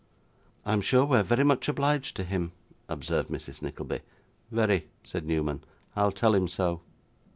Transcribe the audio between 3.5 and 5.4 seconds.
Nickleby. 'Very,' said